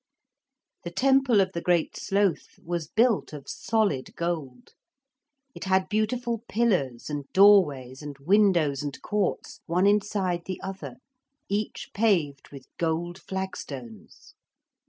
[0.83, 4.73] The temple of the Great Sloth was built of solid gold.
[5.53, 10.95] It had beautiful pillars and doorways and windows and courts, one inside the other,
[11.49, 14.33] each paved with gold flagstones.